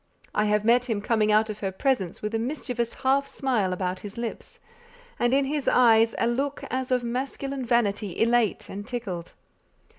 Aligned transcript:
I 0.33 0.45
have 0.45 0.65
met 0.65 0.85
him 0.85 0.99
coming 0.99 1.31
out 1.31 1.51
of 1.51 1.59
her 1.59 1.71
presence 1.71 2.23
with 2.23 2.33
a 2.33 2.39
mischievous 2.39 2.95
half 3.05 3.27
smile 3.27 3.71
about 3.71 3.99
his 3.99 4.17
lips, 4.17 4.59
and 5.19 5.31
in 5.31 5.45
his 5.45 5.67
eyes 5.67 6.15
a 6.17 6.25
look 6.25 6.63
as 6.71 6.89
of 6.89 7.03
masculine 7.03 7.63
vanity 7.67 8.19
elate 8.19 8.67
and 8.67 8.87
tickled. 8.87 9.33